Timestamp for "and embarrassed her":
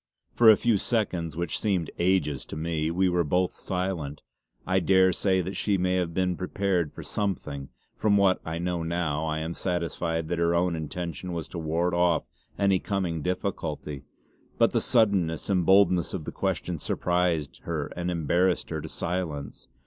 17.95-18.81